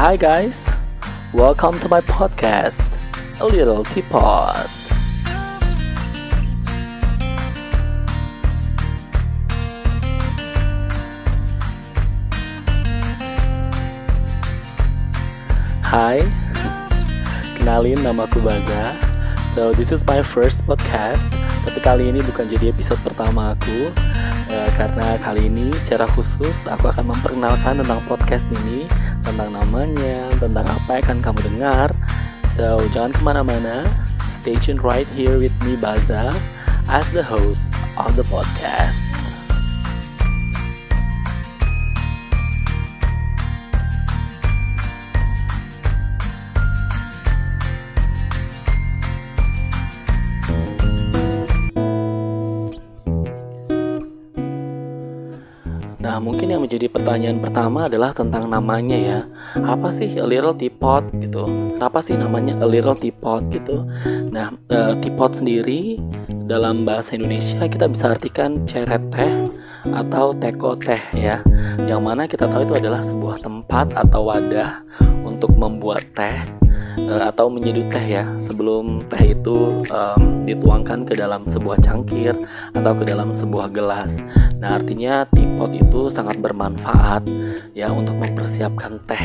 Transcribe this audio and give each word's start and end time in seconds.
Hi 0.00 0.16
guys, 0.16 0.66
welcome 1.30 1.78
to 1.80 1.86
my 1.86 2.00
podcast, 2.00 2.80
A 3.38 3.44
Little 3.44 3.84
Teapot. 3.84 4.64
Hai, 15.84 16.24
kenalin 17.60 18.00
namaku 18.00 18.40
Baza. 18.40 19.09
So 19.50 19.74
this 19.74 19.90
is 19.90 20.06
my 20.06 20.22
first 20.22 20.62
podcast, 20.62 21.26
tapi 21.66 21.82
kali 21.82 22.06
ini 22.06 22.22
bukan 22.22 22.46
jadi 22.46 22.70
episode 22.70 23.02
pertama 23.02 23.58
aku 23.58 23.90
uh, 24.46 24.70
karena 24.78 25.18
kali 25.18 25.50
ini 25.50 25.74
secara 25.74 26.06
khusus 26.14 26.70
aku 26.70 26.86
akan 26.86 27.10
memperkenalkan 27.10 27.82
tentang 27.82 27.98
podcast 28.06 28.46
ini, 28.62 28.86
tentang 29.26 29.50
namanya, 29.50 30.30
tentang 30.38 30.62
apa 30.70 31.02
yang 31.02 31.02
akan 31.02 31.18
kamu 31.18 31.40
dengar. 31.50 31.90
So 32.54 32.78
jangan 32.94 33.10
ke 33.10 33.20
mana-mana, 33.26 33.90
stay 34.30 34.54
tune 34.54 34.78
right 34.78 35.10
here 35.18 35.42
with 35.42 35.54
me 35.66 35.74
Baza 35.74 36.30
as 36.86 37.10
the 37.10 37.26
host 37.26 37.74
of 37.98 38.14
the 38.14 38.26
podcast. 38.30 39.29
Nah, 56.00 56.16
mungkin 56.16 56.48
yang 56.48 56.64
menjadi 56.64 56.88
pertanyaan 56.88 57.44
pertama 57.44 57.84
adalah 57.84 58.16
tentang 58.16 58.48
namanya 58.48 58.96
ya. 58.96 59.18
Apa 59.60 59.92
sih 59.92 60.08
a 60.16 60.24
little 60.24 60.56
teapot 60.56 61.04
gitu? 61.12 61.44
Kenapa 61.76 62.00
sih 62.00 62.16
namanya 62.16 62.56
a 62.64 62.66
little 62.66 62.96
teapot 62.96 63.44
gitu? 63.52 63.84
Nah, 64.32 64.48
uh, 64.72 64.96
teapot 64.96 65.36
sendiri 65.36 66.00
dalam 66.48 66.88
bahasa 66.88 67.20
Indonesia 67.20 67.68
kita 67.68 67.92
bisa 67.92 68.16
artikan 68.16 68.64
ceret 68.64 69.12
teh 69.12 69.32
atau 69.92 70.32
teko 70.32 70.72
teh 70.80 71.04
ya. 71.12 71.44
Yang 71.84 72.00
mana 72.00 72.24
kita 72.24 72.48
tahu 72.48 72.64
itu 72.64 72.80
adalah 72.80 73.04
sebuah 73.04 73.44
tempat 73.44 73.92
atau 73.92 74.24
wadah 74.24 74.80
untuk 75.20 75.52
membuat 75.52 76.00
teh 76.16 76.60
uh, 76.96 77.28
atau 77.30 77.52
menyeduh 77.52 77.86
teh 77.90 78.20
ya 78.20 78.24
sebelum 78.34 79.04
teh 79.06 79.34
itu 79.36 79.82
um, 79.90 80.42
dituangkan 80.46 81.06
ke 81.06 81.14
dalam 81.14 81.46
sebuah 81.46 81.78
cangkir 81.82 82.34
atau 82.74 82.92
ke 82.96 83.04
dalam 83.06 83.30
sebuah 83.30 83.70
gelas. 83.70 84.22
Nah 84.58 84.76
artinya 84.78 85.26
teapot 85.30 85.70
itu 85.72 86.10
sangat 86.10 86.38
bermanfaat 86.42 87.26
ya 87.76 87.92
untuk 87.92 88.18
mempersiapkan 88.18 89.00
teh 89.06 89.24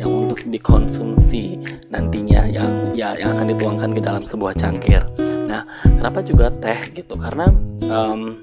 yang 0.00 0.26
untuk 0.26 0.40
dikonsumsi 0.46 1.60
nantinya 1.92 2.48
yang 2.48 2.92
ya 2.96 3.18
yang 3.18 3.36
akan 3.36 3.46
dituangkan 3.52 3.90
ke 3.92 4.00
dalam 4.00 4.22
sebuah 4.24 4.56
cangkir. 4.56 5.02
Nah 5.48 5.66
kenapa 5.84 6.22
juga 6.22 6.48
teh 6.48 6.78
gitu? 6.94 7.18
Karena 7.18 7.50
um, 7.90 8.40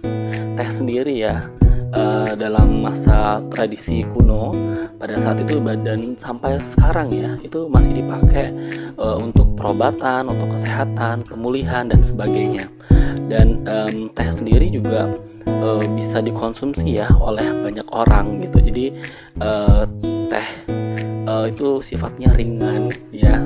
teh 0.58 0.70
sendiri 0.70 1.16
ya 1.18 1.48
uh, 1.94 2.32
dalam 2.36 2.84
masa 2.84 3.40
tradisi 3.52 4.04
kuno 4.04 4.52
pada 4.98 5.16
saat 5.16 5.40
itu 5.44 5.62
badan 5.62 6.18
sampai 6.18 6.58
sekarang 6.66 7.14
ya 7.14 7.32
itu 7.46 7.70
masih 7.70 8.02
dipakai 8.02 8.50
uh, 8.98 9.18
untuk 9.22 9.54
perobatan, 9.54 10.28
untuk 10.28 10.58
kesehatan, 10.58 11.24
pemulihan 11.28 11.86
dan 11.86 12.02
sebagainya. 12.02 12.66
Dan 13.28 13.68
um, 13.68 14.08
teh 14.16 14.30
sendiri 14.32 14.72
juga 14.72 15.12
uh, 15.46 15.84
bisa 15.94 16.24
dikonsumsi 16.24 16.98
ya 17.04 17.12
oleh 17.20 17.44
banyak 17.44 17.88
orang 17.92 18.40
gitu. 18.40 18.58
Jadi 18.64 18.86
uh, 19.44 19.84
teh 20.32 20.48
uh, 21.28 21.46
itu 21.46 21.84
sifatnya 21.84 22.32
ringan 22.34 22.88
ya 23.12 23.38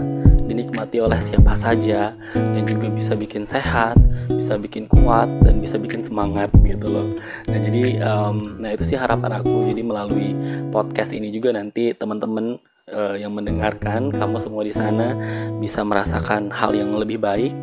dinikmati 0.91 0.99
oleh 0.99 1.21
siapa 1.23 1.55
saja 1.55 2.11
dan 2.35 2.63
juga 2.67 2.91
bisa 2.91 3.15
bikin 3.15 3.47
sehat, 3.47 3.95
bisa 4.27 4.59
bikin 4.59 4.91
kuat 4.91 5.31
dan 5.39 5.63
bisa 5.63 5.79
bikin 5.79 6.03
semangat 6.03 6.51
gitu 6.67 6.91
loh. 6.91 7.07
Nah 7.47 7.57
jadi, 7.63 8.03
um, 8.03 8.59
nah 8.59 8.75
itu 8.75 8.83
sih 8.83 8.99
harapan 8.99 9.39
aku. 9.39 9.71
Jadi 9.71 9.81
melalui 9.87 10.35
podcast 10.67 11.15
ini 11.15 11.31
juga 11.31 11.55
nanti 11.55 11.95
teman-teman 11.95 12.59
uh, 12.91 13.15
yang 13.15 13.31
mendengarkan 13.31 14.11
kamu 14.11 14.35
semua 14.35 14.67
di 14.67 14.75
sana 14.75 15.15
bisa 15.63 15.79
merasakan 15.87 16.51
hal 16.51 16.75
yang 16.75 16.91
lebih 16.99 17.23
baik 17.23 17.55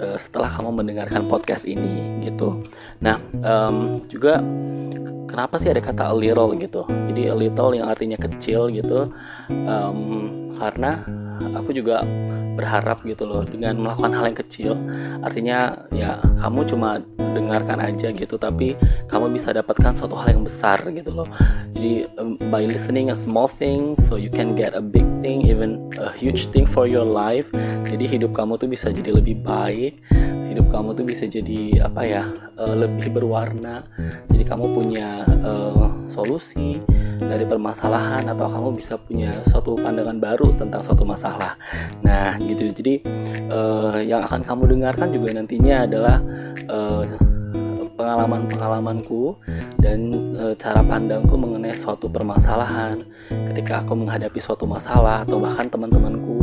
uh, 0.00 0.16
setelah 0.16 0.48
kamu 0.48 0.82
mendengarkan 0.82 1.28
podcast 1.28 1.68
ini 1.68 2.24
gitu. 2.24 2.64
Nah 3.04 3.20
um, 3.44 4.00
juga 4.08 4.40
kenapa 5.28 5.60
sih 5.60 5.70
ada 5.70 5.84
kata 5.84 6.10
a 6.10 6.16
little 6.16 6.56
gitu? 6.56 6.88
Jadi 6.88 7.28
a 7.28 7.36
little 7.36 7.70
yang 7.76 7.86
artinya 7.86 8.18
kecil 8.18 8.72
gitu, 8.72 9.12
um, 9.68 10.00
karena 10.58 11.04
aku 11.54 11.70
juga 11.72 12.02
berharap 12.60 13.00
gitu 13.08 13.24
loh 13.24 13.40
dengan 13.48 13.78
melakukan 13.80 14.12
hal 14.12 14.24
yang 14.28 14.38
kecil 14.38 14.72
artinya 15.24 15.88
ya 15.96 16.20
kamu 16.44 16.68
cuma 16.68 17.00
dengarkan 17.16 17.80
aja 17.80 18.12
gitu 18.12 18.36
tapi 18.36 18.76
kamu 19.08 19.32
bisa 19.32 19.54
dapatkan 19.54 19.96
suatu 19.96 20.18
hal 20.18 20.36
yang 20.36 20.44
besar 20.44 20.82
gitu 20.92 21.14
loh 21.14 21.28
jadi 21.72 22.10
um, 22.20 22.36
by 22.52 22.68
listening 22.68 23.08
a 23.08 23.16
small 23.16 23.48
thing 23.48 23.96
so 24.04 24.20
you 24.20 24.28
can 24.28 24.52
get 24.52 24.76
a 24.76 24.82
big 24.84 25.06
thing 25.24 25.40
even 25.46 25.80
a 25.96 26.12
huge 26.12 26.52
thing 26.52 26.68
for 26.68 26.84
your 26.84 27.06
life 27.06 27.48
jadi 27.88 28.04
hidup 28.04 28.36
kamu 28.36 28.60
tuh 28.60 28.68
bisa 28.68 28.92
jadi 28.92 29.16
lebih 29.16 29.40
baik 29.40 29.89
hidup 30.50 30.66
kamu 30.70 30.98
tuh 30.98 31.06
bisa 31.06 31.24
jadi 31.30 31.86
apa 31.86 32.02
ya 32.02 32.22
uh, 32.58 32.74
lebih 32.74 33.14
berwarna 33.14 33.86
jadi 34.28 34.44
kamu 34.44 34.66
punya 34.74 35.22
uh, 35.44 35.90
solusi 36.08 36.82
dari 37.20 37.44
permasalahan 37.44 38.24
atau 38.24 38.48
kamu 38.48 38.68
bisa 38.74 38.96
punya 38.96 39.44
suatu 39.44 39.76
pandangan 39.76 40.16
baru 40.16 40.56
tentang 40.56 40.80
suatu 40.80 41.04
masalah. 41.04 41.60
Nah, 42.00 42.40
gitu. 42.40 42.72
Jadi 42.72 43.04
uh, 43.52 44.00
yang 44.00 44.24
akan 44.24 44.40
kamu 44.40 44.62
dengarkan 44.76 45.12
juga 45.12 45.36
nantinya 45.36 45.84
adalah 45.84 46.16
uh, 46.72 47.04
pengalaman-pengalamanku 48.00 49.36
dan 49.76 50.08
e, 50.32 50.56
cara 50.56 50.80
pandangku 50.80 51.36
mengenai 51.36 51.76
suatu 51.76 52.08
permasalahan 52.08 52.96
ketika 53.52 53.84
aku 53.84 53.92
menghadapi 53.92 54.40
suatu 54.40 54.64
masalah 54.64 55.20
atau 55.28 55.36
bahkan 55.36 55.68
teman-temanku 55.68 56.39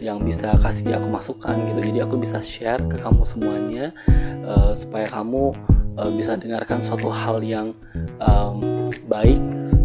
yang 0.00 0.22
bisa 0.24 0.56
kasih 0.56 0.96
aku 0.96 1.08
masukan 1.12 1.56
gitu. 1.70 1.92
Jadi 1.92 1.98
aku 2.00 2.16
bisa 2.16 2.40
share 2.40 2.80
ke 2.88 2.96
kamu 3.00 3.22
semuanya 3.26 3.92
e, 4.40 4.72
supaya 4.78 5.04
kamu 5.08 5.52
e, 5.98 6.02
bisa 6.16 6.40
dengarkan 6.40 6.80
suatu 6.80 7.12
hal 7.12 7.44
yang 7.44 7.76
um, 8.20 8.88
baik 9.10 9.40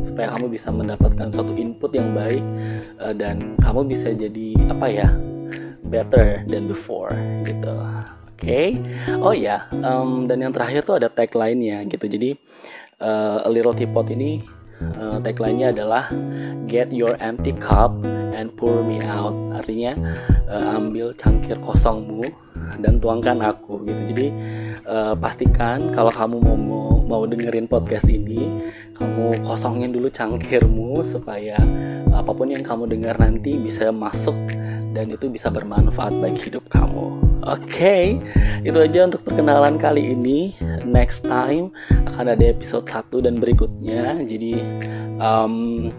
supaya 0.06 0.32
kamu 0.38 0.54
bisa 0.54 0.70
mendapatkan 0.70 1.34
suatu 1.34 1.54
input 1.58 1.92
yang 1.92 2.14
baik 2.14 2.46
uh, 3.02 3.12
dan 3.12 3.58
kamu 3.60 3.90
bisa 3.90 4.14
jadi 4.14 4.56
apa 4.70 4.88
ya 4.88 5.10
better 5.90 6.46
than 6.46 6.70
before 6.70 7.12
gitu. 7.44 7.74
Okay? 8.36 8.78
oh 9.26 9.34
ya 9.34 9.66
um, 9.82 10.30
dan 10.30 10.44
yang 10.44 10.54
terakhir 10.54 10.86
tuh 10.86 11.02
ada 11.02 11.10
tagline-nya 11.10 11.82
gitu. 11.90 12.06
Jadi 12.06 12.38
uh, 13.02 13.42
a 13.42 13.50
little 13.50 13.74
teapot 13.74 14.06
ini 14.14 14.44
uh, 15.02 15.18
tagline-nya 15.24 15.74
adalah 15.74 16.12
get 16.70 16.94
your 16.94 17.18
empty 17.18 17.56
cup 17.58 17.96
and 18.36 18.52
pour 18.54 18.84
me 18.84 19.00
out 19.08 19.34
artinya 19.56 19.96
uh, 20.52 20.76
ambil 20.76 21.16
cangkir 21.16 21.56
kosongmu 21.64 22.22
dan 22.84 23.00
tuangkan 23.00 23.40
aku 23.40 23.88
gitu 23.88 24.02
jadi 24.12 24.28
uh, 24.86 25.14
pastikan 25.16 25.90
kalau 25.96 26.12
kamu 26.12 26.38
mau, 26.44 26.58
mau 26.60 26.90
mau 27.06 27.24
dengerin 27.24 27.70
podcast 27.72 28.12
ini 28.12 28.70
kamu 29.00 29.40
kosongin 29.48 29.96
dulu 29.96 30.12
cangkirmu 30.12 31.02
supaya 31.08 31.56
apa 32.12 32.32
pun 32.32 32.52
yang 32.52 32.64
kamu 32.64 32.88
dengar 32.90 33.16
nanti 33.20 33.60
bisa 33.60 33.92
masuk 33.92 34.36
dan 34.96 35.12
itu 35.12 35.28
bisa 35.28 35.52
bermanfaat 35.52 36.16
bagi 36.24 36.48
hidup 36.48 36.72
kamu. 36.72 37.20
Oke, 37.46 37.68
okay, 37.68 38.04
itu 38.64 38.80
aja 38.80 39.06
untuk 39.06 39.28
perkenalan 39.28 39.76
kali 39.76 40.16
ini. 40.16 40.56
Next 40.88 41.28
time 41.28 41.76
akan 42.08 42.32
ada 42.32 42.46
episode 42.48 42.88
1 42.88 43.12
dan 43.20 43.38
berikutnya. 43.38 44.18
Jadi 44.24 44.56
um, 45.20 45.92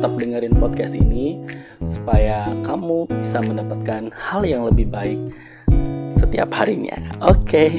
tetap 0.00 0.16
dengerin 0.16 0.56
podcast 0.56 0.96
ini 0.96 1.44
supaya 1.84 2.48
kamu 2.64 3.04
bisa 3.20 3.44
mendapatkan 3.44 4.08
hal 4.16 4.48
yang 4.48 4.64
lebih 4.64 4.88
baik 4.88 5.20
setiap 6.08 6.48
harinya. 6.56 7.20
Oke. 7.20 7.44
Okay. 7.44 7.70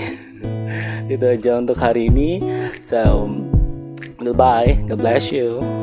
itu 1.18 1.26
aja 1.26 1.58
untuk 1.58 1.82
hari 1.82 2.14
ini. 2.14 2.38
So, 2.78 3.26
goodbye. 4.22 4.86
God 4.86 5.02
bless 5.02 5.34
you. 5.34 5.81